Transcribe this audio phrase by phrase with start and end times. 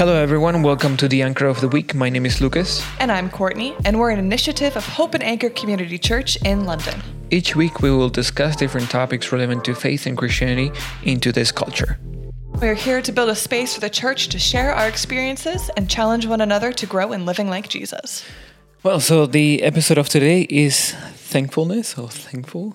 [0.00, 0.62] Hello, everyone.
[0.62, 1.94] Welcome to the Anchor of the Week.
[1.94, 2.82] My name is Lucas.
[3.00, 7.02] And I'm Courtney, and we're an initiative of Hope and Anchor Community Church in London.
[7.30, 10.72] Each week, we will discuss different topics relevant to faith and Christianity
[11.02, 11.98] in today's culture.
[12.62, 16.24] We're here to build a space for the church to share our experiences and challenge
[16.24, 18.24] one another to grow in living like Jesus.
[18.82, 22.74] Well, so the episode of today is thankfulness or thankful.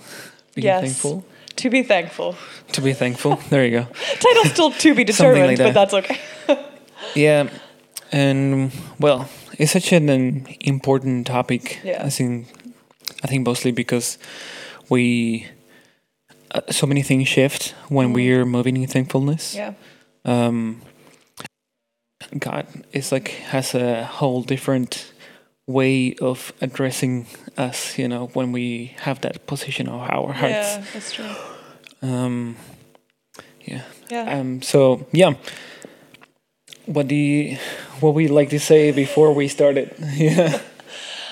[0.53, 0.83] Being yes.
[0.83, 1.25] thankful.
[1.55, 2.35] To be thankful.
[2.73, 3.37] To be thankful.
[3.49, 3.87] There you go.
[4.19, 6.19] Title's still to be determined, like but that's okay.
[7.13, 7.49] Yeah,
[8.11, 11.79] and well, it's such an, an important topic.
[11.83, 12.03] Yeah.
[12.05, 12.47] I think,
[13.23, 14.17] I think mostly because
[14.89, 15.47] we
[16.51, 19.55] uh, so many things shift when we're moving in thankfulness.
[19.55, 19.73] yeah.
[20.23, 20.81] Um,
[22.39, 25.13] God is like has a whole different
[25.67, 27.27] way of addressing
[27.57, 27.97] us.
[27.97, 30.75] You know, when we have that position of our hearts.
[30.77, 31.29] Yeah, that's true.
[32.01, 32.55] Um,
[33.61, 33.83] yeah.
[34.09, 34.39] Yeah.
[34.39, 35.33] Um, so yeah,
[36.85, 37.57] what do you,
[37.99, 39.93] what we like to say before we started?
[40.15, 40.59] Yeah.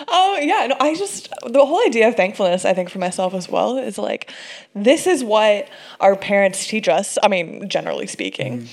[0.07, 3.47] Oh yeah, no, I just the whole idea of thankfulness, I think for myself as
[3.47, 4.29] well, is like
[4.75, 5.69] this is what
[6.01, 7.17] our parents teach us.
[7.23, 8.67] I mean, generally speaking,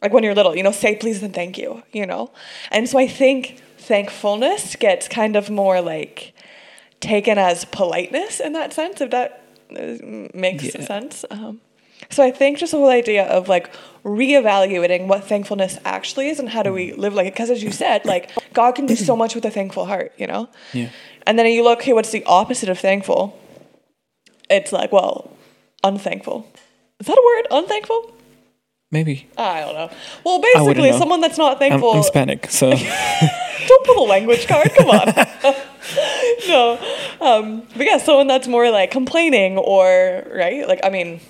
[0.00, 2.30] like when you're little, you know, say please and thank you, you know,
[2.70, 6.32] and so I think thankfulness gets kind of more like
[7.00, 9.42] taken as politeness in that sense, if that
[9.76, 10.84] uh, makes Yeah.
[10.86, 11.24] sense.
[11.30, 11.60] Um,
[12.10, 13.72] so I think just the whole idea of like
[14.04, 17.34] reevaluating what thankfulness actually is and how do we live like it.
[17.34, 20.26] Because as you said, like God can do so much with a thankful heart, you
[20.26, 20.48] know?
[20.72, 20.90] Yeah.
[21.26, 23.38] And then you look, okay, what's the opposite of thankful?
[24.50, 25.30] It's like, well,
[25.84, 26.46] unthankful.
[27.00, 27.62] Is that a word?
[27.62, 28.14] Unthankful?
[28.90, 29.28] Maybe.
[29.38, 29.90] I don't know.
[30.22, 30.98] Well, basically, know.
[30.98, 31.92] someone that's not I'm, thankful.
[31.92, 32.70] I'm Hispanic, so
[33.68, 34.70] don't pull a language card.
[34.76, 35.06] Come on.
[36.48, 36.78] no.
[37.20, 40.68] Um, but yeah, someone that's more like complaining or, right?
[40.68, 41.20] Like, I mean,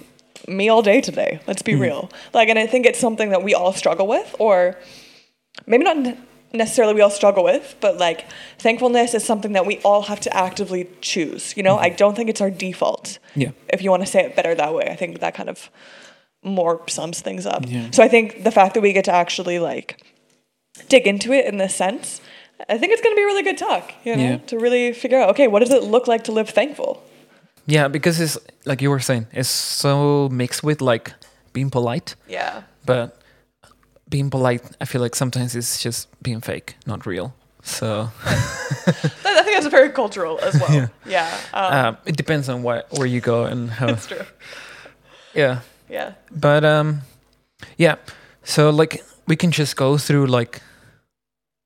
[0.48, 1.40] me all day today.
[1.46, 1.82] Let's be hmm.
[1.82, 2.10] real.
[2.32, 4.76] Like, and I think it's something that we all struggle with, or
[5.66, 6.16] maybe not
[6.52, 8.26] necessarily we all struggle with, but like
[8.58, 11.56] thankfulness is something that we all have to actively choose.
[11.56, 11.96] You know, I mm-hmm.
[11.96, 13.18] don't think it's our default.
[13.34, 13.52] yeah.
[13.68, 15.70] If you want to say it better that way, I think that kind of
[16.42, 17.64] more sums things up.
[17.66, 17.90] Yeah.
[17.90, 20.02] So I think the fact that we get to actually like
[20.88, 22.20] dig into it in this sense,
[22.68, 24.36] I think it's going to be a really good talk, you know, Yeah.
[24.38, 27.02] to really figure out, okay, what does it look like to live thankful?
[27.66, 31.12] Yeah, because it's like you were saying, it's so mixed with like
[31.52, 32.62] being polite, Yeah.
[32.84, 33.16] but
[34.08, 37.34] being polite, I feel like sometimes it's just being fake, not real.
[37.62, 40.72] So I think that's very cultural as well.
[40.74, 40.88] Yeah.
[41.06, 41.28] Yeah.
[41.54, 43.86] Um, um, it depends on what where you go and how.
[43.92, 44.26] that's true.
[45.34, 45.60] Yeah.
[45.88, 46.12] Yeah.
[46.30, 47.02] But um,
[47.78, 47.94] yeah.
[48.42, 50.60] So like we can just go through like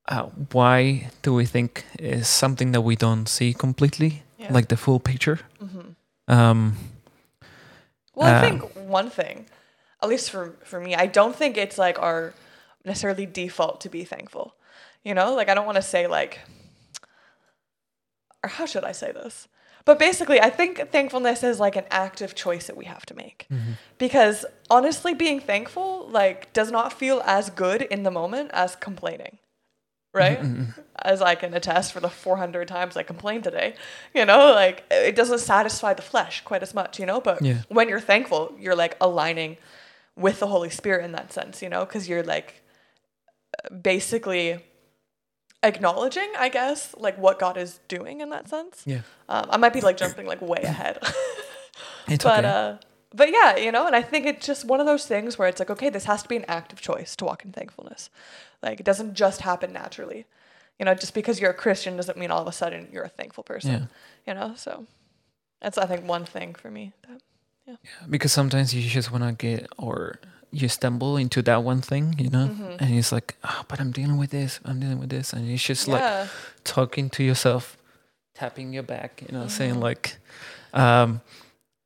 [0.07, 4.53] uh, why do we think is something that we don't see completely, Yeah.
[4.53, 5.39] like the full picture.
[5.59, 5.76] Mhm.
[6.27, 6.75] Um,
[8.15, 9.45] Well, I Um, think one thing,
[10.01, 12.33] at least for for me, I don't think it's like our
[12.83, 14.55] necessarily default to be thankful.
[15.03, 16.39] You know, like I don't want to say like,
[18.43, 19.47] or how should I say this?
[19.85, 23.47] But basically, I think thankfulness is like an active choice that we have to make.
[23.97, 29.37] Because honestly, being thankful like does not feel as good in the moment as complaining,
[30.17, 30.39] right?
[31.03, 33.75] As I can attest for the 400 times I complained today,
[34.13, 37.21] you know, like it doesn't satisfy the flesh quite as much, you know.
[37.21, 37.59] But Yeah.
[37.69, 39.57] when you're thankful, you're like aligning
[40.15, 42.63] with the Holy Spirit in that sense, you know, because you're like
[43.81, 44.59] basically
[45.63, 48.83] acknowledging, I guess, like what God is doing in that sense.
[48.85, 50.99] yeah, Um, I might be like jumping like way ahead.
[52.07, 52.47] it's but okay.
[52.47, 52.77] uh
[53.17, 55.59] but yeah you know and i think it's just one of those things where it's
[55.59, 58.09] like okay this has to be an active choice to walk in thankfulness
[58.63, 60.25] like it doesn't just happen naturally
[60.79, 63.09] you know just because you're a christian doesn't mean all of a sudden you're a
[63.19, 63.71] thankful person
[64.25, 64.85] yeah, you know so
[65.61, 67.21] that's i think one thing for me that,
[67.67, 67.75] yeah.
[68.09, 70.19] because sometimes you just want to get or
[70.51, 72.77] you stumble into that one thing, you know, Mm-hmm.
[72.79, 75.61] and it's like, oh, but I'm dealing with this, I'm dealing with this, and it's
[75.61, 76.29] just like
[76.63, 77.77] talking to yourself,
[78.33, 79.49] tapping your back, you know, Mm-hmm.
[79.49, 80.15] saying like,
[80.73, 81.19] um,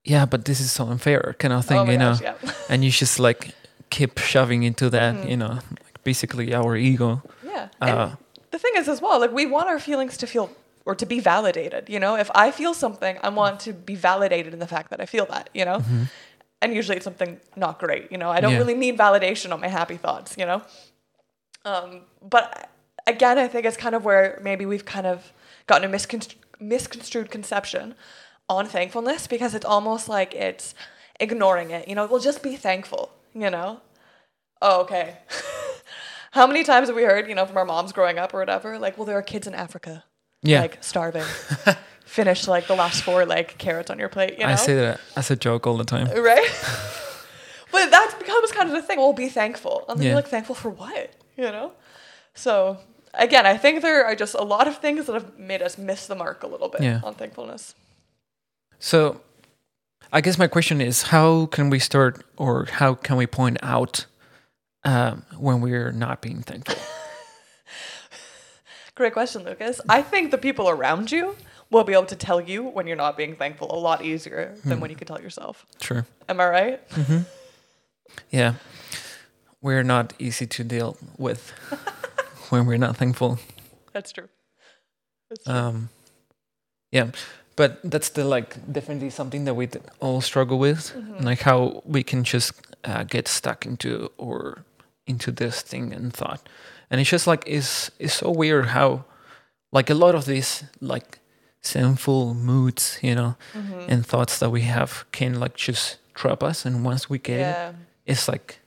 [0.04, 2.36] yeah, but this is so unfair, kind of thing, oh you know, yeah.
[2.70, 3.54] And you just like
[3.90, 5.30] keep shoving into that, Mhm.
[5.30, 5.54] you know,
[5.86, 7.22] like basically our ego.
[7.44, 8.16] yeah Uh,
[8.52, 10.50] the thing is as well like we want our feelings to feel
[10.86, 12.16] or to be validated you know?
[12.18, 15.26] If i feel something i want to be validated in the fact that i feel
[15.34, 15.80] that you know?
[16.62, 18.30] And usually it's something not great you know?
[18.38, 18.62] I don't Yeah.
[18.64, 20.62] really need validation on my happy thoughts you know?
[21.66, 22.02] Um,
[22.36, 22.46] but
[23.08, 25.18] again i think it's kind of where maybe we've kind of
[25.68, 27.96] gotten a misconstru- misconstrued conception
[28.52, 30.76] on thankfulness because it's almost like it's
[31.20, 33.80] ignoring it you know we'll just be thankful you know
[34.62, 35.18] oh okay
[36.32, 38.78] how many times have we heard you know from our moms growing up or whatever
[38.80, 40.04] like well there are kids in africa
[40.44, 41.26] Yeah, like starving
[42.06, 45.00] finish like the last four like carrots on your plate you know I say that
[45.16, 46.08] as a joke all the time.
[46.32, 46.50] right?
[47.72, 48.98] but that becomes kind of the thing.
[48.98, 50.10] Well, be thankful, and then Yeah.
[50.12, 51.12] you're like thankful for what?
[51.38, 51.72] you know?
[52.34, 52.78] So,
[53.14, 56.06] again, I think there are just a lot of things that have made us miss
[56.08, 57.00] the mark a little bit Yeah.
[57.04, 57.74] on thankfulness.
[58.82, 59.22] So,
[60.12, 64.08] I guess my question is, how can we start, or how can we point out
[64.84, 66.82] um, when we're not being thankful?
[68.96, 69.82] Great question, Lucas.
[69.88, 71.36] I think the people around you
[71.70, 74.80] will be able to tell you when you're not being thankful a lot easier than
[74.80, 75.64] when you can tell yourself.
[75.80, 76.04] True.
[76.28, 76.82] Am I right?
[78.32, 78.56] Yeah,
[79.62, 81.50] we're not easy to deal with
[82.50, 83.38] when we're not thankful.
[83.94, 84.28] That's true.
[85.30, 85.54] That's true.
[85.54, 85.90] Um,
[86.92, 87.12] yeah,
[87.62, 89.68] but that's the like definitely something that we
[90.00, 91.24] all struggle with, Mhm.
[91.30, 92.52] like how we can just
[92.90, 94.42] uh, get stuck into or
[95.06, 96.42] into this thing and thought,
[96.90, 99.04] and it's just like it's it's so weird how
[99.78, 101.20] like a lot of these like
[101.62, 103.86] sinful moods, you know, Mhm.
[103.92, 107.76] and thoughts that we have can like just trap us, and once we get it,
[108.06, 108.60] it's like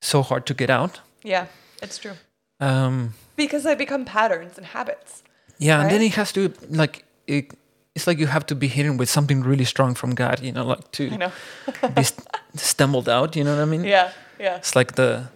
[0.00, 1.00] so hard to get out.
[1.24, 1.46] Yeah,
[1.82, 2.16] it's true.
[2.60, 5.22] Um, Because they become patterns and habits.
[5.58, 6.10] Yeah, and then Right?
[6.12, 6.40] it has to
[6.82, 7.44] like it,
[7.94, 10.64] it's like you have to be hidden with something really strong from God, you know,
[10.66, 11.32] like to know.
[11.94, 13.36] be st- stumbled out.
[13.36, 13.84] You know what I mean?
[13.84, 14.56] Yeah, yeah.
[14.56, 15.28] It's like the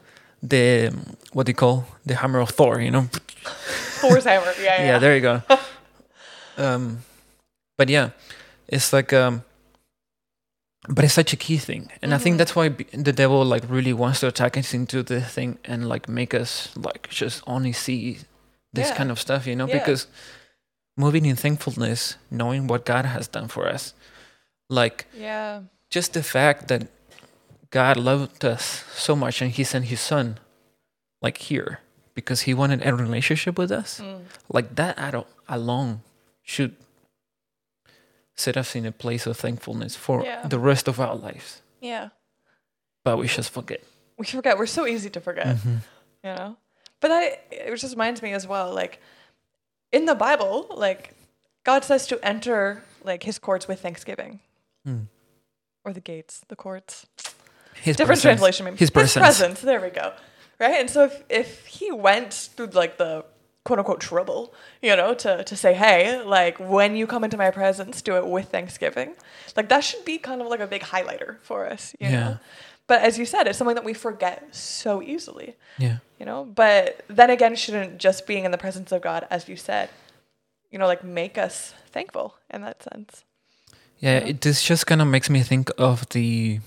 [0.42, 0.92] the
[1.32, 2.80] what do you call the hammer of Thor?
[2.80, 3.08] You know?
[4.00, 4.52] Thor's hammer.
[4.60, 4.86] Yeah, yeah.
[4.86, 5.42] Yeah, there you go.
[6.56, 6.98] um,
[7.78, 8.10] but yeah,
[8.68, 9.42] it's like um,
[10.88, 12.38] but it's such a key thing, and I think Mhm.
[12.38, 16.08] that's why the devil like really wants to attack us into the thing and like
[16.08, 18.18] make us like just only see
[18.72, 18.96] this Yeah.
[18.96, 19.78] kind of stuff, you know, Yeah.
[19.78, 20.06] because
[20.96, 23.94] moving in thankfulness, knowing what God has done for us,
[24.68, 25.62] like Yeah.
[25.90, 26.88] just the fact that
[27.70, 30.38] God loved us so much and He sent His Son,
[31.20, 31.80] like here,
[32.14, 34.24] because He wanted a relationship with us, Mm.
[34.48, 34.96] like that
[35.48, 36.02] alone
[36.42, 36.76] should
[38.36, 40.46] set us in a place of thankfulness for Yeah.
[40.46, 41.62] the rest of our lives.
[41.80, 42.10] Yeah.
[43.04, 43.82] But we just forget.
[44.18, 44.58] We forget.
[44.58, 45.56] We're so easy to forget.
[45.56, 45.80] Mhm.
[46.24, 46.56] you know
[47.00, 49.00] but that it just reminds me as well like
[49.96, 50.54] in the bible
[50.86, 51.02] like
[51.64, 54.40] god says to enter like his courts with thanksgiving
[54.86, 55.06] Mm.
[55.84, 57.06] or the gates the courts
[57.74, 58.22] His different presence.
[58.22, 59.22] translation maybe His presence.
[59.26, 60.12] presence there we go
[60.60, 63.24] right and so if, if he went through like the
[63.64, 64.54] quote unquote trouble
[64.86, 68.24] you know to, to say hey like when you come into my presence do it
[68.36, 69.10] with thanksgiving
[69.56, 72.20] like that should be kind of like a big highlighter for us you Yeah.
[72.24, 72.38] know
[72.86, 75.98] but as you said it's something that we forget so easily Yeah.
[76.20, 79.56] you know but then again shouldn't just being in the presence of god as you
[79.56, 79.88] said
[80.70, 83.24] you know like make us thankful in that sense
[83.98, 84.28] Yeah, Yeah.
[84.30, 86.60] it this just kind of makes me think of the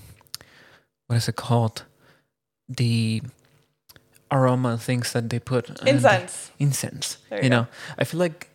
[1.06, 1.82] what is it called?
[2.68, 3.22] The
[4.30, 7.18] aroma things that they put on the- incense incense.
[7.28, 7.66] There You, you know,
[7.98, 8.48] I feel like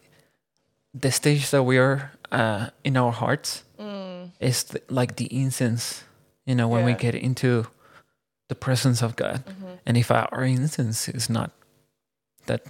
[0.94, 6.04] the stage that we are uh, in our hearts mm, is like the incense.
[6.46, 7.66] You know, when we get into
[8.50, 9.80] the presence of God, mhm.
[9.86, 11.52] and if our incense is not
[12.46, 12.62] that.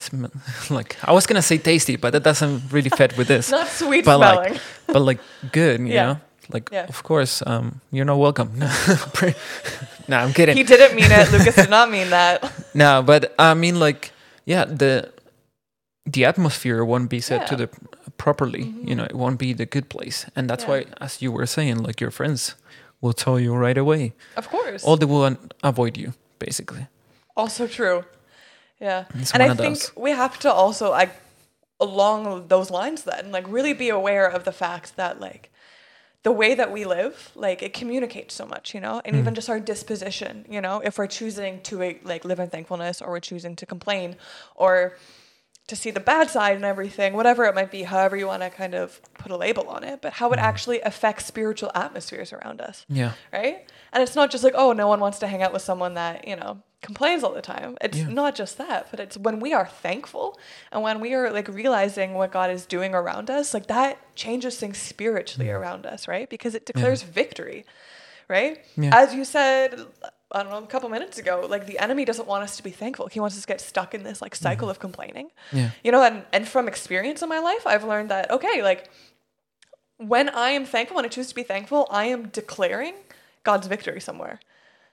[0.00, 0.26] Sm-
[0.70, 3.50] like I was gonna say tasty, but that doesn't really fit with this.
[3.58, 5.18] not sweet But, like, smelling but like
[5.50, 6.06] good, you Yeah.
[6.06, 6.20] know.
[6.54, 6.86] Like Yeah.
[6.88, 8.52] of course, um, you're not welcome.
[10.08, 10.56] no, I'm kidding.
[10.56, 14.12] he didn't mean it lucas did not mean that no, but I mean like
[14.46, 15.10] yeah, the
[16.06, 17.68] the atmosphere won't be set to the
[18.16, 18.62] properly.
[18.62, 18.96] You Mhm.
[18.96, 20.70] know, it won't be the good place, and that's Yeah.
[20.70, 22.54] why, as you were saying, like your friends
[23.00, 26.86] will tell you right away, of course or they will avoid you, basically.
[27.36, 28.04] also true
[28.80, 29.92] yeah It's and i think those.
[29.96, 31.10] we have to also like
[31.80, 35.50] along those lines then like really be aware of the fact that like
[36.22, 39.20] the way that we live like it communicates so much you know and Mm.
[39.20, 41.74] even just our disposition you know if we're choosing to
[42.12, 44.16] like live in thankfulness or we're choosing to complain
[44.56, 44.96] or
[45.68, 48.50] to see the bad side and everything whatever it might be however you want to
[48.50, 50.42] kind of put a label on it but how it Mm.
[50.50, 53.66] actually affects spiritual atmospheres around us Yeah, right?
[53.92, 56.28] And it's not just like, oh, no one wants to hang out with someone that,
[56.28, 57.76] you know, complains all the time.
[57.80, 58.08] It's Yeah.
[58.08, 60.38] not just that, but it's when we are thankful
[60.70, 64.58] and when we are like realizing what God is doing around us, like that changes
[64.58, 66.28] things spiritually around us, right?
[66.28, 67.64] Because it declares victory,
[68.28, 68.64] right?
[68.76, 68.90] Yeah.
[68.94, 69.86] As you said,
[70.30, 72.70] I don't know, a couple minutes ago, like the enemy doesn't want us to be
[72.70, 73.06] thankful.
[73.06, 75.30] He wants us to get stuck in this like cycle of complaining.
[75.52, 78.90] yeah, You know, and, and from experience in my life, I've learned that, okay, like
[79.96, 82.94] when I am thankful, when I choose to be thankful, I am declaring
[83.42, 84.38] God's victory somewhere.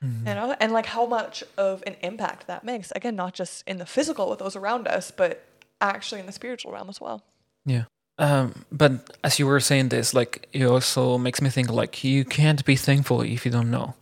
[0.03, 0.27] Mm-hmm.
[0.27, 2.91] You know, and like how much of an impact that makes.
[2.95, 5.43] Again, not just in the physical with those around us, but
[5.81, 7.23] actually in the spiritual realm as well.
[7.65, 7.85] yeah.
[8.17, 12.23] Um, but as you were saying this, like it also makes me think like you
[12.23, 13.93] can't be thankful if you don't know.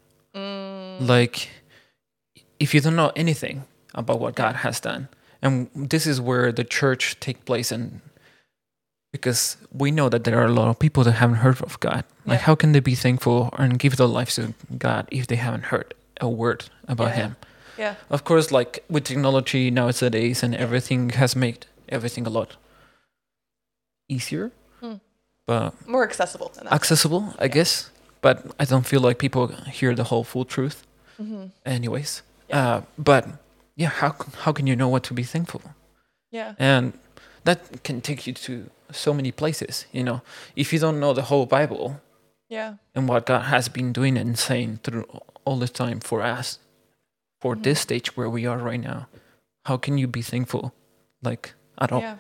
[1.00, 1.50] Mm, like
[2.60, 3.64] if you don't know anything
[3.96, 5.08] about what god has done
[5.42, 8.02] and this is where the church take place and
[9.12, 12.04] because we know that there are a lot of people that haven't heard of god
[12.26, 12.46] like Yeah.
[12.46, 15.94] how can they be thankful and give their lives to god if they haven't heard
[16.22, 17.16] a word about Yeah.
[17.16, 17.36] him
[17.78, 17.96] Yeah.
[18.10, 22.56] Of course, like with technology nowadays and everything has made everything a lot
[24.08, 24.96] easier, Hmm.
[25.48, 26.74] but More accessible than that.
[26.74, 27.90] accessible, I guess.
[28.24, 29.48] But I don't feel like people
[29.80, 30.78] hear the whole full truth,
[31.18, 32.24] hmm anyways.
[32.50, 32.58] Yeah.
[32.76, 33.24] Uh, but
[33.76, 34.16] yeah, how
[34.46, 35.62] how can you know what to be thankful?
[36.32, 36.54] Yeah.
[36.58, 36.94] And
[37.44, 38.54] that can take you to
[38.92, 39.86] so many places.
[39.92, 40.22] You know,
[40.56, 42.00] if you don't know the whole Bible
[42.50, 42.76] Yeah.
[42.96, 45.06] and what God has been doing and saying through
[45.46, 46.60] all the time for us,
[47.42, 47.82] for this Mhm.
[47.84, 49.08] stage where we are right now,
[49.66, 50.72] how can you be thankful?
[51.22, 52.18] Like at all, Yeah.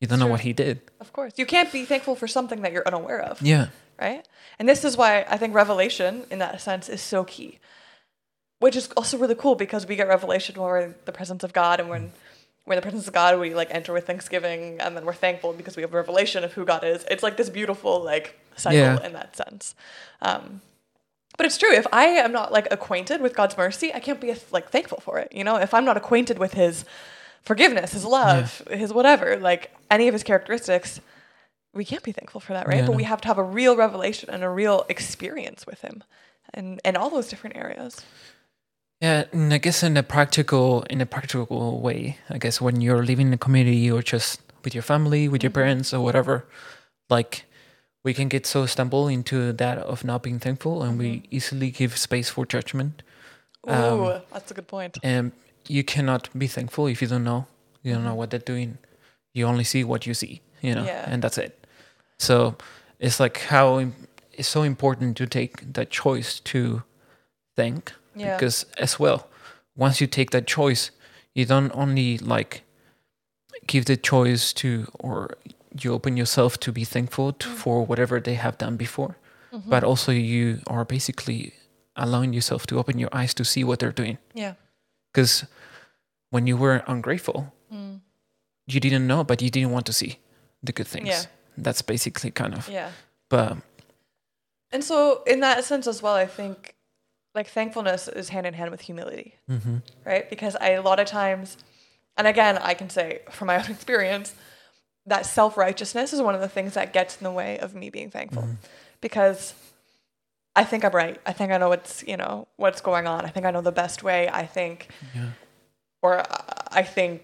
[0.00, 0.80] you don't know what He did.
[1.00, 1.32] Of course.
[1.36, 3.40] You can't be thankful for something that you're unaware of.
[3.42, 3.66] Yeah,
[4.00, 4.26] right?
[4.58, 7.58] And this is why I think revelation, in that sense, is so key.
[8.60, 11.52] Which is also really cool because we get revelation when we're in the presence of
[11.52, 12.12] God, and when
[12.66, 15.52] we're in the presence of God, we like enter with thanksgiving, and then we're thankful
[15.52, 17.04] because we have revelation of who God is.
[17.10, 19.06] It's like this beautiful like cycle Yeah.
[19.06, 19.74] in that sense.
[20.20, 20.60] Um,
[21.36, 21.72] but it's true.
[21.72, 25.20] If I am not like acquainted with God's mercy, I can't be like thankful for
[25.20, 25.30] it.
[25.32, 26.84] You know, if I'm not acquainted with His
[27.44, 31.00] forgiveness, His love, His whatever, like any of His characteristics,
[31.78, 32.78] we can't be thankful for that, right?
[32.78, 32.96] Yeah, but no.
[33.02, 35.96] we have to have a real revelation and a real experience with Him,
[36.54, 37.92] and and all those different areas.
[39.00, 39.24] yeah.
[39.32, 43.28] And I guess in a practical, in a practical way, I guess when you're living
[43.28, 45.60] in a community or just with your family, with your Mhm.
[45.60, 46.44] parents or whatever,
[47.08, 47.44] like
[48.04, 51.96] we can get so stumbled into that of not being thankful, and we easily give
[51.96, 53.02] space for judgment.
[53.68, 54.98] Ooh, Um, that's a good point.
[55.02, 55.32] and
[55.68, 57.46] you cannot be thankful if you don't know
[57.82, 58.20] you don't know Mhm.
[58.20, 58.78] what they're doing
[59.34, 61.04] you only see what you see you know Yeah.
[61.12, 61.52] and that's it
[62.18, 62.56] so
[62.98, 63.78] it's like how
[64.32, 66.82] it's so important to take that choice to
[67.56, 68.36] thank Yeah.
[68.36, 69.28] because as well
[69.76, 70.90] once you take that choice
[71.34, 72.62] you don't only like
[73.66, 75.36] give the choice to or
[75.82, 77.54] you open yourself to be thankful to, Mm.
[77.56, 79.16] for whatever they have done before
[79.52, 79.68] Mhm.
[79.70, 81.52] but also you are basically
[81.96, 84.54] allowing yourself to open your eyes to see what they're doing yeah.
[85.12, 85.46] because
[86.30, 88.00] when you were ungrateful Mm.
[88.66, 90.18] you didn't know but you didn't want to see
[90.62, 91.24] the good things Yeah.
[91.62, 92.90] That's basically kind of Yeah.
[93.28, 93.56] but
[94.70, 96.74] And so, in that sense as well, I think
[97.34, 99.34] like thankfulness is hand in hand with humility.
[99.48, 99.82] mhm.
[100.04, 100.28] right?
[100.30, 101.56] Because I a lot of times,
[102.16, 104.34] and again, I can say from my own experience,
[105.06, 107.90] that self righteousness is one of the things that gets in the way of me
[107.90, 108.56] being thankful, Mhm.
[109.00, 109.54] because
[110.56, 111.20] I think I'm right.
[111.24, 113.24] I think I know what's you know what's going on.
[113.24, 114.28] I think I know the best way.
[114.28, 115.30] I think, yeah
[116.02, 116.22] or
[116.70, 117.22] I think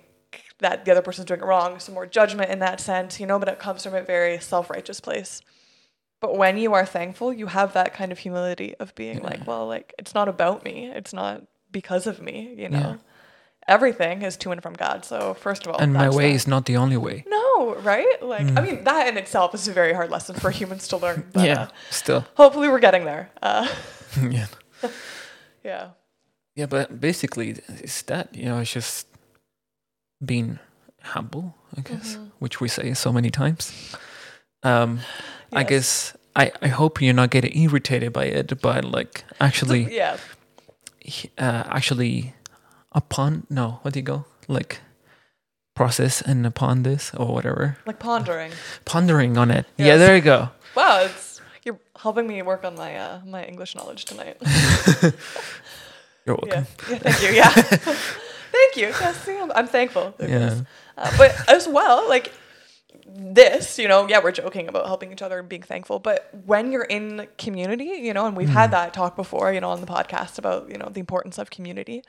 [0.61, 1.78] that the other person's doing it wrong.
[1.80, 3.38] Some more judgment in that sense, you know.
[3.38, 5.40] But it comes from a very self righteous place.
[6.20, 9.25] But when you are thankful, you have that kind of humility of being Yeah.
[9.30, 10.87] like, well, like it's not about me.
[10.87, 12.78] It's not because of me, you know.
[12.78, 12.96] Yeah.
[13.66, 15.04] Everything is to and from God.
[15.06, 16.34] So first of all, and my way that.
[16.34, 18.23] is not the only way no, right?
[18.23, 18.62] Like I Mm.
[18.62, 21.28] mean, that in itself is a very hard lesson for humans to learn.
[21.32, 23.30] But, yeah uh, still hopefully, we're getting there.
[23.42, 23.66] Uh,
[24.30, 24.46] yeah
[25.64, 25.88] yeah.
[26.54, 29.06] yeah but basically it's that you know it's just
[30.26, 30.59] being
[31.02, 32.31] humble i guess Mhm.
[32.38, 33.73] which we say so many times
[34.62, 35.00] um
[35.52, 40.16] i guess I, I hope you're not getting irritated by it, but like actually, Yeah.
[41.38, 42.35] uh, actually,
[42.90, 44.81] upon no, what do you go like
[45.76, 48.50] process and upon this or whatever, Like pondering.
[48.85, 49.66] pondering on it.
[49.78, 50.49] Yeah, there you go.
[50.75, 54.37] Wow, it's you're helping me work on my uh, my English knowledge tonight.
[56.26, 56.66] You're welcome.
[56.88, 56.90] Yeah.
[56.90, 57.31] yeah thank you.
[57.31, 57.52] Yeah.
[58.54, 58.88] thank you.
[58.88, 60.12] Yes, I'm, I'm thankful.
[60.12, 60.38] for Yeah.
[60.38, 60.62] this.
[60.96, 62.32] Uh, but as well, like
[63.06, 66.73] this, you know, yeah, we're joking about helping each other and being thankful, but when
[66.73, 68.73] you're in community, you know, and we've had mm.
[68.73, 72.02] that talk before, you know, on the podcast about, you know, the importance of community.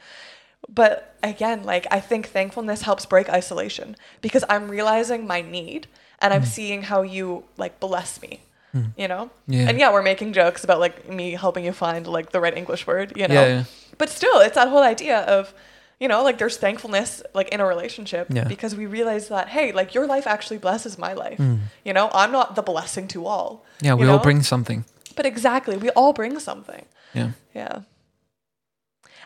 [0.67, 5.87] But again, like I think thankfulness helps break isolation because I'm realizing my need
[6.19, 6.47] and I'm mm.
[6.47, 8.41] seeing how you like bless me.
[8.71, 8.87] Hmm.
[8.97, 9.29] You know?
[9.47, 9.69] Yeah.
[9.69, 12.87] And yeah, we're making jokes about like me helping you find like the right English
[12.87, 13.33] word, you know.
[13.33, 13.63] Yeah, yeah.
[13.97, 15.53] But still, it's that whole idea of,
[15.99, 18.43] you know, like there's thankfulness like in a relationship Yeah.
[18.47, 21.37] because we realize that hey, like your life actually blesses my life.
[21.39, 21.59] Mm.
[21.83, 23.65] You know, I'm not the blessing to all.
[23.81, 24.83] Yeah, we all bring something.
[25.15, 26.85] But exactly, we all bring something.
[27.13, 27.31] Yeah.
[27.53, 27.79] Yeah.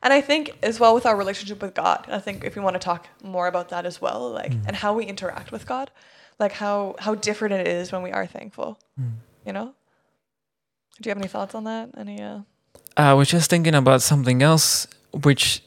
[0.02, 2.76] And I think as well with our relationship with God, I think if we want
[2.76, 4.68] to talk more about that as well, like Mm.
[4.68, 5.92] and how we interact with God,
[6.40, 8.78] like how how different it is when we are thankful.
[9.00, 9.12] Mm.
[9.46, 9.74] You know?
[11.02, 11.90] Do you have any thoughts on that?
[11.98, 12.40] Any uh
[12.98, 14.88] I was just thinking about something else,
[15.24, 15.62] which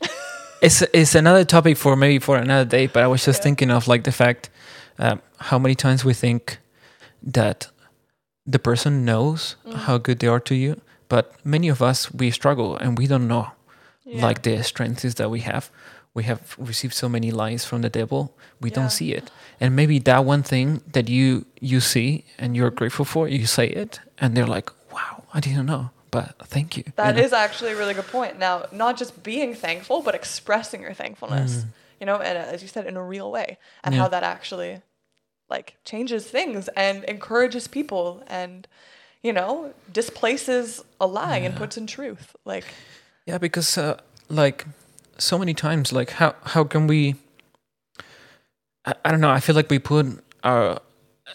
[0.63, 2.87] is is another topic for maybe for another day.
[2.87, 3.45] But I was just Yeah.
[3.45, 4.51] thinking of like the fact
[4.99, 6.59] um, how many times we think
[7.33, 7.69] that
[8.53, 9.75] the person knows Mm.
[9.87, 13.27] how good they are to you, but many of us we struggle and we don't
[13.29, 13.47] know
[14.05, 14.27] yeah.
[14.27, 15.71] like the strengths that we have.
[16.15, 18.35] We have received so many lies from the devil.
[18.61, 18.77] We Yeah.
[18.81, 23.05] don't see it, and maybe that one thing that you you see and you're grateful
[23.07, 26.85] for, you say it, and they're like, "Wow, I didn't know." But thank you.
[26.97, 28.39] That you is actually a really good point.
[28.39, 31.65] Now, not just being thankful, but expressing your thankfulness,
[31.99, 33.97] you know, and uh, as you said, in a real way, and Mm.
[33.97, 34.03] Yeah.
[34.03, 34.83] how that actually
[35.51, 38.69] like changes things and encourages people and,
[39.23, 42.37] you know, displaces a lie and puts in truth.
[42.45, 42.65] Like,
[43.27, 44.67] Yeah, because uh, like
[45.19, 47.17] so many times, like how how can we?
[48.85, 49.31] I, I don't know.
[49.31, 50.07] I feel like we put
[50.43, 50.81] our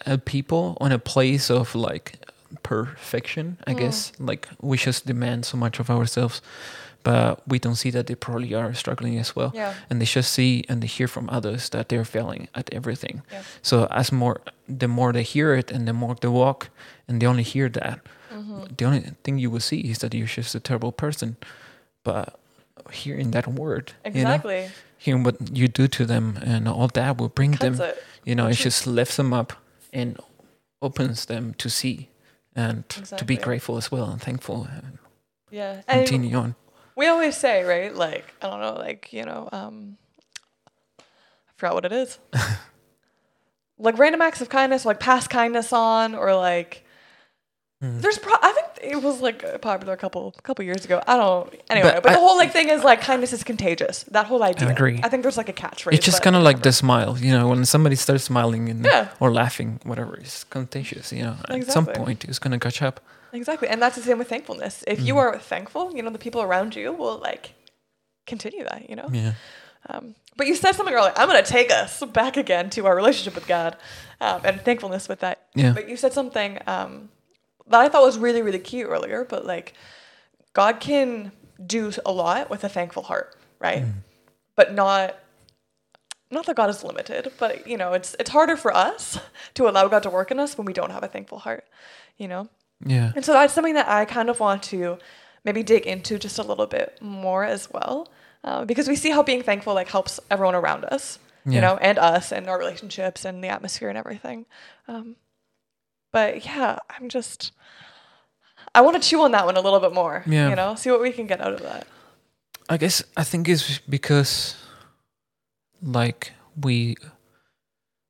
[0.06, 2.20] uh, people on a place of like
[2.64, 3.58] perfection.
[3.68, 6.42] I guess like we just demand so much of ourselves,
[7.04, 9.52] but we don't see that they probably are struggling as well.
[9.56, 9.74] Yeah.
[9.90, 13.22] And they just see and they hear from others that they're failing at everything.
[13.32, 13.42] Yeah.
[13.62, 16.70] So as more, the more they hear it, and the more they walk,
[17.08, 18.00] and they only hear that,
[18.34, 18.76] Mm-hmm.
[18.78, 21.38] the only thing you will see is that you're just a terrible person.
[22.04, 22.38] But
[22.92, 24.68] hearing that word, you know, exactly.
[24.98, 27.90] hearing what you do to them, and all that will bring Cuts them.
[27.90, 28.04] it.
[28.26, 29.54] You know, it just lifts them up
[29.94, 30.20] and
[30.82, 32.10] opens them to see
[32.58, 34.98] and to be grateful as well and thankful and
[35.52, 35.82] Yeah.
[35.88, 36.56] And continue on.
[36.96, 37.96] we always say, right?
[37.96, 39.98] Like, I don't know, like, you know, um,
[41.00, 41.04] I
[41.56, 42.20] forgot what it is.
[43.78, 46.84] like random acts of kindness, like pass kindness on, or like.
[47.80, 51.02] There's, pro- I think it was like popular a couple, couple years ago.
[51.06, 54.04] I don't, anyway, But but, the I- whole like thing is like kindness is contagious.
[54.12, 54.68] That whole idea.
[54.68, 55.00] I agree.
[55.04, 55.94] I think there's like a catchphrase.
[55.94, 59.10] It's just kind of like the smile, you know, when somebody starts smiling and Yeah.
[59.20, 61.36] or laughing, whatever, it's contagious, you know.
[61.50, 63.00] At some point, it's gonna catch up.
[63.34, 63.68] Exactly.
[63.68, 64.84] And that's the same with thankfulness.
[64.88, 65.06] If Hmm.
[65.06, 67.54] you are thankful, you know, the people around you will like
[68.26, 69.08] continue that, you know?
[69.12, 69.34] Yeah,
[69.90, 71.14] Um, but you said something earlier.
[71.16, 73.78] I'm going to take us back again to our relationship with God
[74.20, 75.44] um, and thankfulness with that.
[75.56, 75.74] Yeah.
[75.74, 77.10] But you said something um,
[77.70, 79.24] that I thought was really, really key earlier.
[79.26, 79.74] But like,
[80.54, 81.32] God can
[81.66, 83.86] do a lot with a thankful heart, right?
[84.56, 85.16] But not.
[86.30, 89.18] Not that God is limited, but you know, it's it's harder for us
[89.54, 91.64] to allow God to work in us when we don't have a thankful heart,
[92.18, 92.50] you know.
[92.86, 94.98] yeah, And so that's something that I kind of want to
[95.46, 98.10] maybe dig into just a little bit more as well,
[98.44, 101.54] uh, because we see how being thankful like helps everyone around us, Yeah.
[101.56, 104.46] you know, and us and our relationships and the atmosphere and everything.
[104.90, 105.16] Um,
[106.18, 107.52] but yeah, I'm just
[108.74, 110.24] I want to chew on that one a little bit more.
[110.26, 110.50] Yeah.
[110.50, 111.86] You know, see what we can get out of that.
[112.70, 114.56] I guess I think it's because,
[115.82, 116.32] like
[116.66, 116.96] we,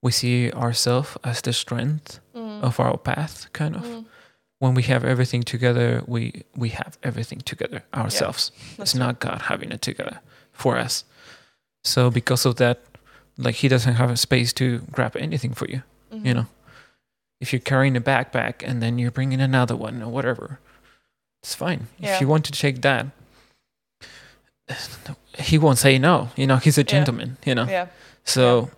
[0.01, 2.63] we see ourselves as the strength Mm.
[2.63, 3.85] of our path, kind of.
[4.59, 6.21] When we have everything together, we
[6.55, 8.51] we have everything together ourselves.
[8.77, 10.17] That's it's not God having it together
[10.51, 11.05] for us.
[11.83, 12.77] So because of that,
[13.37, 14.65] like He doesn't have a space to
[14.95, 15.81] grab anything for you.
[16.11, 16.27] Mm-hmm.
[16.27, 16.45] You know,
[17.39, 20.59] if you're carrying a backpack and then you're bringing another one or whatever,
[21.43, 21.87] it's fine.
[21.99, 22.15] Yeah.
[22.15, 23.07] If you want to take that,
[25.39, 26.29] He won't say no.
[26.35, 27.37] You know, He's a gentleman.
[27.45, 27.87] You know, Yeah.
[28.25, 28.69] so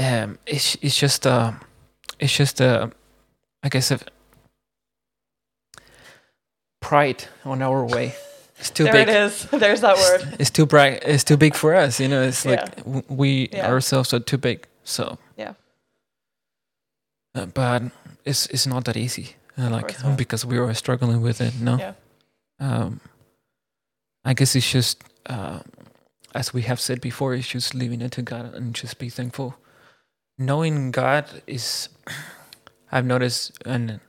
[0.00, 1.52] um, it's it's just uh,
[2.18, 2.88] it's just uh,
[3.62, 3.98] I guess a
[6.80, 8.14] pride on our way.
[8.58, 9.08] It's too there big.
[9.08, 9.42] it is.
[9.52, 10.36] There's that word.
[10.38, 11.02] It's too bright.
[11.04, 12.00] It's too big for us.
[12.00, 13.68] You know, it's like w- we Yeah.
[13.70, 14.66] ourselves are too big.
[14.84, 15.23] So Yeah.
[17.34, 17.82] Uh, but
[18.24, 19.36] it's it's not that easy.
[19.58, 21.54] Uh, like because we were struggling with it.
[21.60, 21.78] No.
[21.78, 21.92] Yeah.
[22.60, 23.00] Um,
[24.24, 25.60] I guess it's just uh,
[26.34, 29.54] as we have said before, it's just leaving it to God and just be thankful.
[30.38, 31.88] Knowing God is,
[32.92, 34.00] I've noticed, and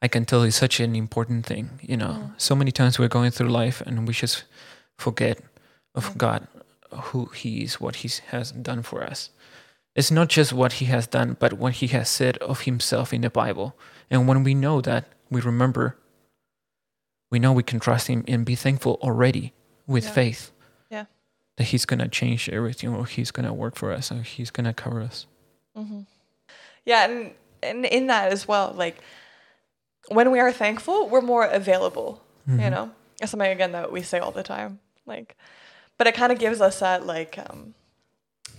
[0.00, 1.78] I can tell it's such an important thing.
[1.82, 2.40] You know, Mm.
[2.40, 4.44] so many times we're going through life and we just
[4.98, 5.38] forget
[5.94, 6.16] of Mm.
[6.16, 6.46] God,
[7.12, 9.30] who He is, what He has done for us.
[10.00, 13.20] It's not just what He has done, but what He has said of Himself in
[13.20, 13.76] the Bible.
[14.10, 15.96] And when we know that, we remember,
[17.30, 19.52] we know we can trust Him and be thankful already
[19.86, 20.12] with Yeah.
[20.20, 20.52] faith.
[20.88, 21.04] Yeah.
[21.56, 24.50] That He's going to change everything or He's going to work for us or He's
[24.50, 25.26] going to cover us.
[25.76, 26.00] Mm-hmm.
[26.86, 27.32] Yeah, and
[27.62, 28.96] and in that as well, like
[30.08, 32.22] when we are thankful, we're more available.
[32.46, 32.70] You Mhm.
[32.70, 34.80] know, it's something again that we say all the time.
[35.04, 35.36] Like,
[35.98, 37.74] but it kind of gives us that like, um,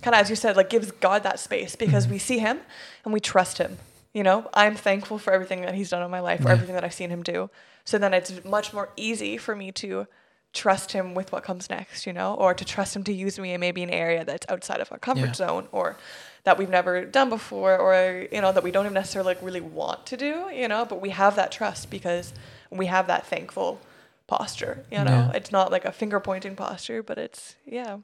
[0.01, 2.13] kind of as you said, like gives God that space because Mm-hmm.
[2.13, 2.59] we see Him
[3.05, 3.77] and we trust Him.
[4.13, 6.53] You know, I'm thankful for everything that He's done in my life, for Yeah.
[6.53, 7.49] everything that I've seen Him do.
[7.85, 10.05] So then it's much more easy for me to
[10.53, 12.05] trust Him with what comes next.
[12.05, 14.81] You know, or to trust Him to use me in maybe an area that's outside
[14.81, 15.33] of our comfort Yeah.
[15.33, 15.95] zone or
[16.43, 19.61] that we've never done before or you know that we don't even necessarily like really
[19.61, 22.33] want to do you know but we have that trust because
[22.71, 23.79] we have that thankful
[24.25, 25.31] posture you know Yeah.
[25.35, 27.97] it's not like a finger pointing posture but it's yeah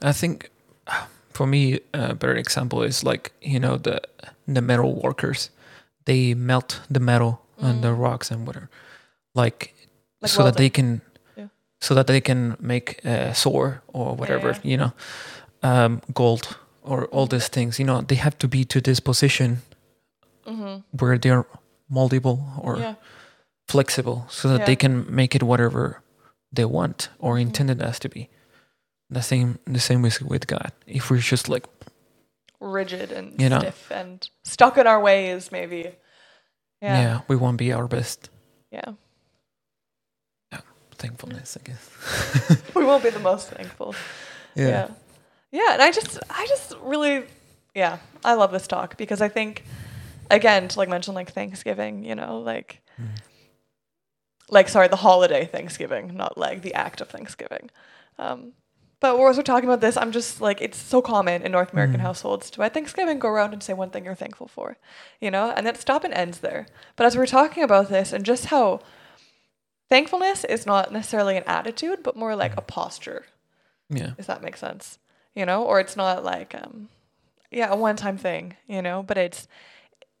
[0.00, 0.48] I think
[1.36, 4.00] for me, a better example is like, you know, the,
[4.54, 5.50] the metal workers,
[6.04, 8.68] they melt the metal and the rocks and whatever,
[9.34, 9.72] like,
[10.18, 10.22] Mm.
[10.22, 11.00] Like so that they can,
[11.36, 11.48] Yeah.
[11.80, 14.70] so that they can make a sword or whatever, yeah.
[14.70, 14.92] you know,
[15.62, 19.58] um, gold or all these things, you know, they have to be to this position
[20.46, 20.80] mm-hmm.
[20.98, 21.44] where they're
[21.90, 22.94] moldable or yeah
[23.68, 26.00] flexible so that they can make it whatever
[26.52, 27.40] they want or Mhm.
[27.42, 28.28] intended us to be.
[29.10, 30.72] The same the same with with God.
[30.86, 31.64] If we're just like
[32.60, 33.60] rigid and You know.
[33.60, 35.94] stiff and stuck in our ways, maybe.
[36.82, 37.20] yeah, Yeah.
[37.28, 38.30] we won't be our best.
[38.72, 38.92] Yeah.
[40.52, 40.60] yeah
[40.92, 42.62] Thankfulness, I guess.
[42.74, 43.94] We won't be the most thankful.
[44.54, 44.88] Yeah.
[45.52, 45.72] yeah.
[45.74, 47.24] and I just I just really
[47.74, 49.62] yeah, I love this talk because I think
[50.30, 53.14] again, to like mention like Thanksgiving, you know, like Mm.
[54.48, 57.70] like sorry, the holiday Thanksgiving, not like the act of Thanksgiving.
[58.18, 58.52] Um
[59.00, 61.98] but as we're talking about this, I'm just like it's so common in North American
[62.00, 62.02] Mm.
[62.04, 62.50] households.
[62.50, 64.76] To at Thanksgiving go around and say one thing you're thankful for,
[65.20, 66.66] you know, and then stop and ends there.
[66.96, 68.80] But as we're talking about this and just how
[69.88, 73.26] thankfulness is not necessarily an attitude, but more like a posture.
[73.88, 74.12] Yeah.
[74.18, 74.98] if that makes sense.
[75.34, 75.62] You know?
[75.62, 76.88] Or it's not like um
[77.50, 79.02] yeah a one-time thing you know?
[79.02, 79.46] But it's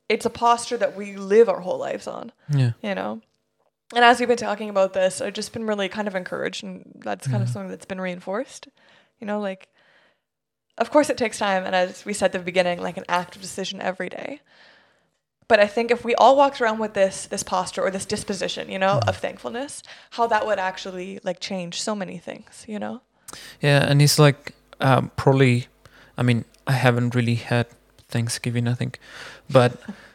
[0.08, 2.30] it's a posture that we live our whole lives on.
[2.48, 2.72] Yeah.
[2.82, 3.22] you know
[3.94, 7.00] and as we've been talking about this i've just been really kind of encouraged and
[7.04, 8.68] that's kind of something that's been reinforced
[9.20, 9.68] you know like
[10.78, 13.40] of course it takes time and as we said at the beginning like an active
[13.42, 14.40] decision every day
[15.48, 18.68] but i think if we all walked around with this this posture or this disposition
[18.70, 23.00] you know of thankfulness how that would actually like change so many things you know
[23.60, 25.66] Yeah, and it's like um, probably.
[26.18, 27.66] I mean, I haven't really had
[28.08, 28.68] Thanksgiving.
[28.68, 28.98] I think,
[29.50, 29.80] but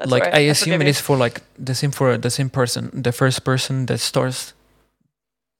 [0.00, 0.24] That's like.
[0.34, 3.86] I I assume it for like the same for the same person, the first person
[3.86, 4.54] that starts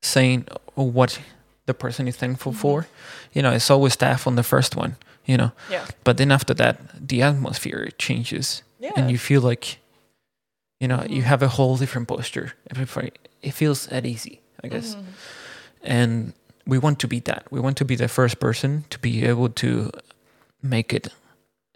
[0.03, 1.21] saying what
[1.67, 2.57] the person is thankful Mhm.
[2.61, 2.87] for.
[3.35, 4.97] You know, it's always staff on the first one.
[5.27, 5.85] You know, Yeah.
[6.05, 6.77] but then after that,
[7.09, 8.93] the atmosphere changes, Yeah.
[8.97, 9.79] and you feel like,
[10.81, 11.27] you know, you Mhm.
[11.27, 12.55] have a whole different posture.
[13.43, 15.05] It feels at easy, I guess Mhm.
[15.83, 16.33] and
[16.67, 19.49] we want to be that we want to be the first person to be able
[19.51, 19.91] to
[20.63, 21.09] make it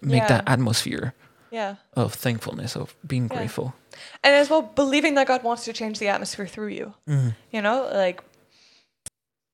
[0.03, 1.13] make that atmosphere
[1.55, 1.75] Yeah.
[1.97, 3.37] of thankfulness of being Yeah.
[3.37, 3.67] grateful
[4.25, 6.95] And as well, believing that God wants to change the atmosphere through you.
[7.09, 7.35] mm.
[7.53, 8.19] You know, like,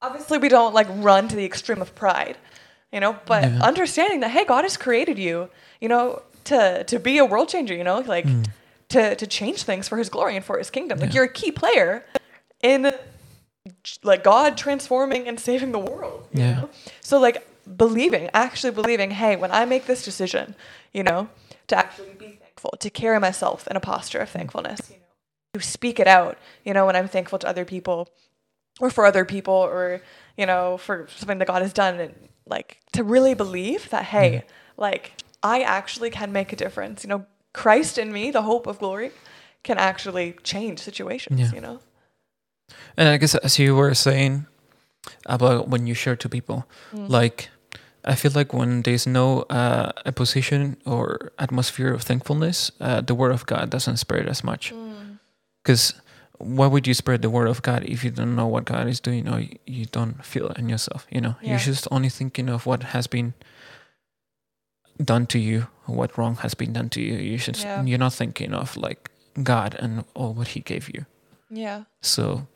[0.03, 2.37] obviously, we don't like run to the extreme of pride,
[2.93, 3.61] you know, but Yeah.
[3.63, 7.75] understanding that, hey, God has created you, you know, to, to be a world changer,
[7.75, 8.47] you know, like Mm.
[8.89, 10.99] to, to change things for his glory and for his kingdom.
[11.01, 12.05] Like, you're a key player
[12.63, 12.91] in
[14.03, 16.27] like God transforming and saving the world.
[16.33, 16.53] Yeah.
[16.63, 16.71] Know?
[17.03, 20.55] So, like, believing, actually believing, hey, when I make this decision,
[20.93, 21.29] you know,
[21.71, 25.67] to actually be thankful, to carry myself in a posture of thankfulness, you know, to
[25.67, 28.09] speak it out, you know, when I'm thankful to other people
[28.81, 30.03] or for other people or,
[30.37, 32.15] you know, for something that God has done and
[32.47, 34.45] like to really believe that, hey,
[34.77, 37.03] like I actually can make a difference.
[37.05, 39.11] You know, Christ in me, the hope of glory,
[39.63, 41.53] can actually change situations, Yeah.
[41.55, 41.81] you know?
[42.97, 44.47] and i guess as you were saying
[45.27, 47.09] about when you share to people Mm.
[47.11, 47.51] like
[48.05, 53.15] i feel like when there's no uh, a position or atmosphere of thankfulness uh, the
[53.15, 55.19] word of god doesn't spread as much Mm.
[55.63, 55.95] because
[56.39, 59.01] why would you spread the word of god if you don't know what god is
[59.01, 61.51] doing or you, you don't feel it in yourself you know Yeah.
[61.51, 63.35] you're just only thinking of what has been
[65.05, 67.83] done to you what wrong has been done to you you should Yeah.
[67.85, 69.11] you're not thinking of like
[69.43, 71.05] god and all what he gave you
[71.51, 71.85] Yeah.
[72.03, 72.47] so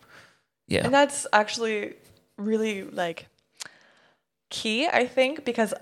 [0.68, 1.94] yeah And that's actually
[2.36, 3.26] really like
[4.58, 5.72] key, I think, because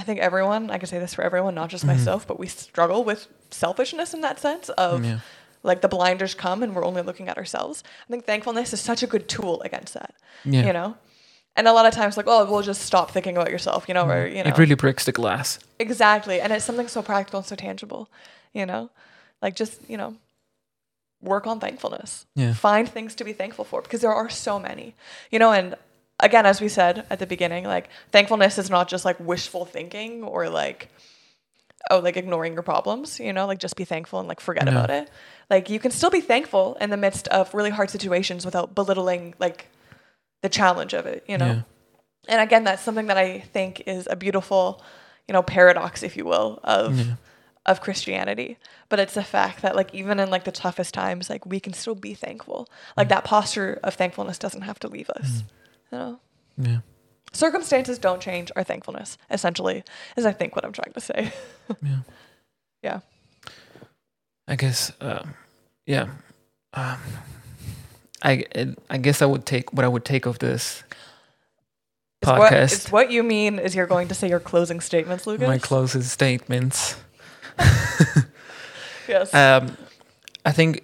[0.00, 1.88] I think everyone, I can say this for everyone, not just Mhm.
[1.94, 5.18] myself, but we struggle with selfishness in that sense of yeah
[5.64, 7.84] like the blinders come and we're only looking at ourselves.
[8.06, 10.12] I think thankfulness is such a good tool against that,
[10.54, 10.96] yeah you know?
[11.56, 14.04] And a lot of times, like, oh, we'll just stop thinking about yourself, you know,
[14.14, 14.50] or, you know.
[14.50, 16.36] It really breaks the glass Exactly.
[16.42, 18.02] And it's something so practical and so tangible,
[18.58, 18.82] you know?
[19.44, 20.10] Like just, you know,
[21.32, 22.26] work on thankfulness.
[22.34, 24.94] yeah Find things to be thankful for because there are so many.
[25.32, 25.76] You know, and
[26.22, 30.22] again, as we said at the beginning, like thankfulness is not just like wishful thinking
[30.22, 30.88] or like
[31.90, 34.70] oh, like ignoring your problems, you know, like just be thankful and like forget No.
[34.70, 35.10] about it.
[35.50, 39.34] Like you can still be thankful in the midst of really hard situations without belittling
[39.38, 39.66] like
[40.42, 41.46] the challenge of it, you know.
[41.46, 41.62] yeah
[42.28, 44.80] And again, that's something that I think is a beautiful,
[45.26, 47.16] you know, paradox, if you will, of yeah
[47.64, 48.58] of Christianity.
[48.88, 51.72] But it's the fact that like even in like the toughest times, like we can
[51.72, 52.68] still be thankful.
[52.96, 55.42] Like that posture of thankfulness doesn't have to leave us.
[55.42, 55.44] Mm.
[55.92, 56.20] You know?
[56.56, 56.78] yeah
[57.34, 59.84] Circumstances don't change our thankfulness, essentially,
[60.18, 61.32] is I think what I'm trying to say.
[61.82, 61.98] yeah
[62.82, 63.00] Yeah.
[64.46, 65.34] I guess, um,
[65.86, 66.08] yeah.
[66.74, 66.98] Um,
[68.22, 68.44] I
[68.90, 70.82] I guess I would take what I would take of this
[72.20, 72.72] It's what, podcast.
[72.74, 75.46] it's what you mean is you're going to say your closing statements, Lucas.
[75.48, 76.96] my closest statements.
[79.08, 79.32] yes.
[79.34, 79.76] Um,
[80.44, 80.82] I think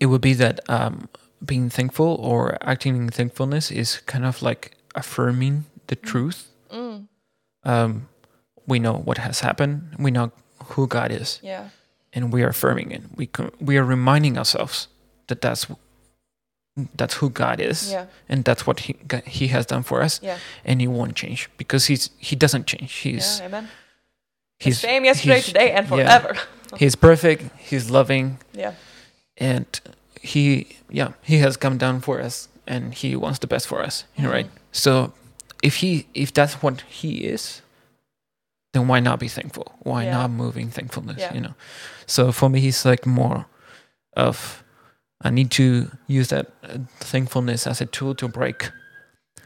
[0.00, 1.08] it would be that um,
[1.44, 6.48] being thankful or acting in thankfulness is kind of like affirming the truth.
[6.72, 7.06] Mm,
[7.64, 8.08] Um,
[8.66, 9.94] we know what has happened.
[9.98, 10.30] We know
[10.74, 11.38] who God is.
[11.42, 11.68] yeah.
[12.16, 13.02] and we are affirming it.
[13.16, 13.28] We
[13.60, 14.86] we are reminding ourselves
[15.26, 15.66] that that's
[16.96, 18.06] that's who God is, Yeah.
[18.28, 20.38] and that's what he God- he has done for us, Yeah.
[20.64, 22.92] and he won't change because he's he doesn't change.
[23.02, 23.46] He's Yeah.
[23.46, 23.68] Amen.
[24.60, 25.96] he's the same yesterday, he's- today, and yeah.
[26.20, 26.36] forever.
[26.78, 27.42] He's perfect.
[27.58, 28.74] He's loving, Yeah.
[29.36, 29.66] and
[30.24, 34.04] he yeah he has come down for us, and he wants the best for us.
[34.18, 34.30] Mhm.
[34.32, 34.50] Right.
[34.72, 35.12] So
[35.62, 37.62] if he if that's what he is,
[38.72, 39.66] then why not be thankful?
[39.84, 40.12] Why Yeah.
[40.18, 41.18] not moving thankfulness?
[41.20, 41.34] Yeah.
[41.34, 41.54] You know.
[42.06, 43.46] So for me, he's like more
[44.16, 44.62] of
[45.26, 48.70] I need to use that uh, thankfulness as a tool to break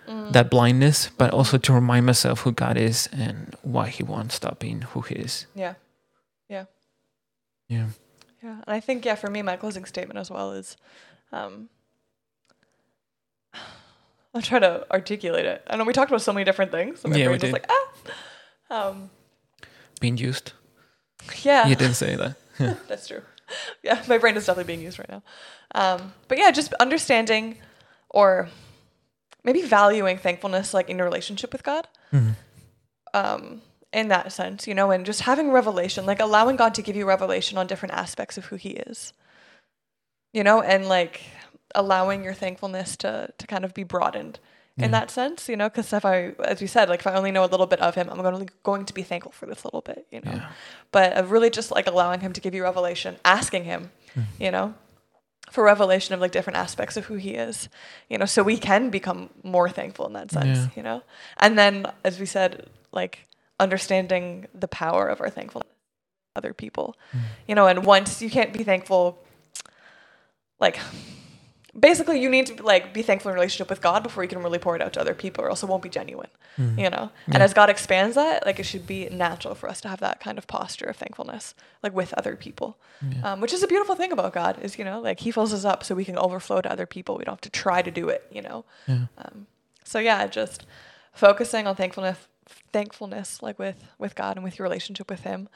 [0.08, 0.32] Mm.
[0.32, 4.58] that blindness, but also to remind myself who God is and why He won't stop
[4.58, 5.46] being who He is.
[5.54, 5.74] Yeah.
[6.48, 6.64] Yeah.
[7.68, 7.86] Yeah.
[8.42, 10.77] Yeah, and I think yeah, for me, my closing statement as well is,
[11.33, 11.68] um,
[14.35, 15.62] I'll try to articulate it.
[15.66, 17.01] I know we talked about so many different things.
[17.01, 17.53] So my Yeah, we did.
[17.53, 19.11] like ah, um,
[20.01, 20.53] Being used.
[21.42, 22.37] yeah, You didn't say that.
[22.88, 23.22] that's true.
[23.83, 25.22] Yeah, my brain is definitely being used right now.
[25.74, 27.57] Um, but yeah, just understanding
[28.11, 28.48] or
[29.42, 31.88] maybe valuing thankfulness, like in your relationship with God.
[32.12, 32.35] Mhm.
[33.14, 36.96] um, in that sense, you know, and just having revelation, like allowing God to give
[36.96, 39.12] you revelation on different aspects of who He is,
[40.33, 41.22] you know, and like
[41.74, 44.38] allowing your thankfulness to to kind of be broadened
[44.81, 47.33] in that sense, you know, because if I, as we said, like if I only
[47.33, 49.64] know a little bit of Him, I'm going to going to be thankful for this
[49.64, 50.48] little bit, you know, Yeah.
[50.92, 54.24] but of really just like allowing Him to give you revelation, asking Him, Mhm.
[54.38, 54.74] you know.
[55.51, 57.70] For revelation of like different aspects of who he is,
[58.11, 60.68] you know, so we can become more thankful in that sense, Yeah.
[60.77, 61.03] you know.
[61.38, 63.27] And then, as we said, like
[63.60, 67.20] understanding the power of our thankfulness to other people Mm.
[67.48, 69.18] you know and once you can't be thankful
[70.60, 70.78] like
[71.78, 74.58] basically you need to like be thankful in relationship with god before you can really
[74.58, 76.78] pour it out to other people or else it won't be genuine Mhm.
[76.82, 79.88] you know and as god expands that like it should be natural for us to
[79.88, 83.32] have that kind of posture of thankfulness like with other people Yeah.
[83.32, 85.64] um, which is a beautiful thing about god is you know like he fills us
[85.64, 88.08] up so we can overflow to other people we don't have to try to do
[88.08, 89.06] it you know Yeah.
[89.18, 89.46] um,
[89.84, 90.66] so yeah, just
[91.14, 92.18] focusing on thankfulness,
[92.72, 95.48] thankfulness, like with with God and with your relationship with Him,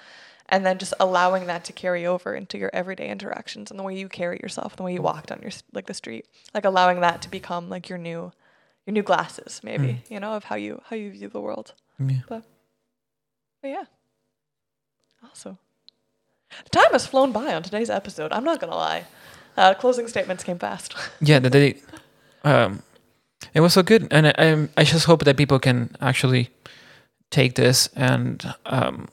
[0.48, 3.96] and then just allowing that to carry over into your everyday interactions and the way
[3.96, 7.00] you carry yourself, and the way you walk down your like the street, like allowing
[7.00, 8.32] that to become like your new,
[8.86, 11.74] your new glasses, maybe you know, of how you how you view the world.
[11.98, 12.20] Yeah.
[12.28, 12.42] But
[13.62, 13.84] yeah,
[15.24, 15.58] awesome.
[16.64, 18.32] The time has flown by on today's episode.
[18.32, 19.04] I'm not gonna lie.
[19.56, 20.94] Uh, closing statements came fast.
[21.20, 21.38] Yeah.
[21.38, 21.76] The day,
[22.44, 22.82] um,
[23.54, 26.50] it was so good, and I, I I just hope that people can actually
[27.32, 29.08] take this and um,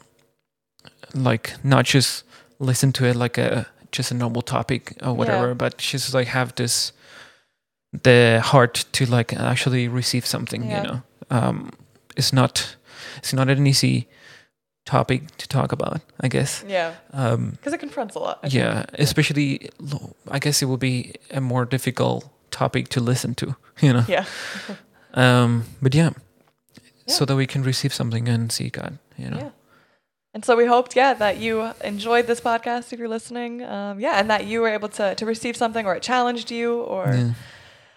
[1.13, 2.23] like not just
[2.59, 5.53] listen to it like a just a normal topic or whatever, Yeah.
[5.55, 6.93] but just like have this
[8.03, 10.63] the heart to like actually receive something.
[10.69, 10.77] Yeah.
[10.81, 11.01] You know,
[11.31, 11.71] um,
[12.15, 12.75] it's not
[13.17, 14.07] it's not an easy
[14.85, 16.01] topic to talk about.
[16.23, 16.63] I guess.
[16.67, 18.39] yeah, Um, because it confronts a lot.
[18.43, 18.53] I think.
[18.53, 19.69] yeah, especially
[20.29, 23.55] I guess it will be a more difficult topic to listen to.
[23.81, 24.03] You know.
[24.09, 24.25] Yeah.
[25.13, 26.09] Um, but yeah,
[27.09, 27.15] Yeah.
[27.15, 28.97] so that we can receive something and see God.
[29.17, 29.37] You know.
[29.37, 29.49] Yeah.
[30.33, 33.63] And so we hoped, yeah, that you enjoyed this podcast if you're listening.
[33.63, 36.81] Um, yeah, and that you were able to, to receive something or it challenged you.
[36.81, 37.33] Or, Yeah.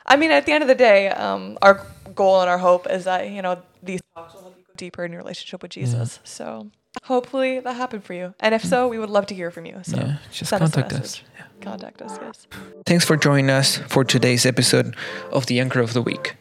[0.07, 3.05] I mean, at the end of the day, um, our goal and our hope is
[3.05, 6.21] that, you know, these talks will help you go deeper in your relationship with Jesus.
[6.25, 6.71] So
[7.05, 8.35] hopefully that happened for you.
[8.41, 9.81] And if so, we would love to hear from you.
[9.83, 10.17] So yeah.
[10.33, 10.99] Just us contact us.
[10.99, 11.25] message.
[11.61, 12.47] contact us, yes.
[12.87, 14.97] Thanks for joining us for today's episode
[15.31, 16.37] of the Anchor of the Week.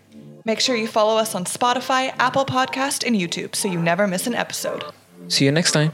[0.45, 4.27] Make sure you follow us on Spotify, Apple Podcast, and YouTube so you never miss
[4.27, 4.83] an episode.
[5.27, 5.91] See you next time.